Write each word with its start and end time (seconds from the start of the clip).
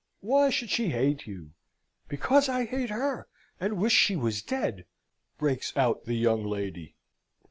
"Why 0.21 0.49
should 0.49 0.71
she 0.71 0.89
hate 0.89 1.27
you?" 1.27 1.51
"Because 2.07 2.49
I 2.49 2.65
hate 2.65 2.89
her, 2.89 3.27
and 3.59 3.77
wish 3.77 3.93
she 3.93 4.15
was 4.15 4.41
dead!" 4.41 4.85
breaks 5.37 5.77
out 5.77 6.05
the 6.05 6.15
young 6.15 6.43
lady. 6.43 6.95